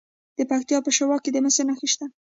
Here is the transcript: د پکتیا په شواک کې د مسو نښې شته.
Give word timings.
د 0.37 0.39
پکتیا 0.49 0.77
په 0.83 0.91
شواک 0.97 1.21
کې 1.23 1.31
د 1.33 1.37
مسو 1.45 1.61
نښې 1.67 1.87
شته. 1.93 2.05